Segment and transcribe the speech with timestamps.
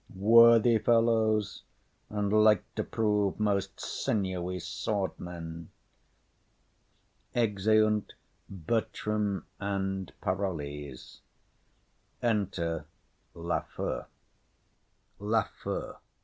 [0.15, 1.61] Worthy fellows,
[2.09, 5.69] and like to prove most sinewy sword men.
[7.35, 8.13] [Exeunt
[8.49, 11.21] Bertram and Parolles.]
[12.19, 12.87] Enter
[13.35, 14.05] Lafew.
[15.19, 15.97] LAFEW.